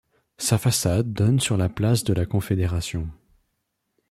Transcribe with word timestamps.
Sa 0.39 0.57
facade 0.57 1.13
donne 1.13 1.39
sur 1.39 1.57
la 1.57 1.69
place 1.69 2.03
de 2.03 2.11
la 2.13 2.25
Confédération. 2.25 3.07